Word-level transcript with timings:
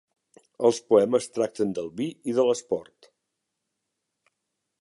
Els 0.69 0.79
poemes 0.93 1.27
tracten 1.35 1.75
del 1.79 1.93
vi 2.01 2.09
i 2.33 2.37
de 2.39 2.47
l'esport. 2.49 3.13